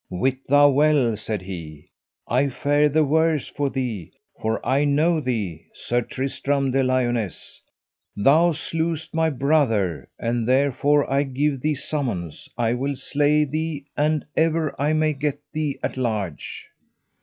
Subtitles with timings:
[0.09, 1.89] Wit thou well, said he,
[2.27, 7.61] I fare the worse for thee, for I know thee, Sir Tristram de Liones,
[8.17, 14.25] thou slewest my brother; and therefore I give thee summons I will slay thee an
[14.35, 16.65] ever I may get thee at large.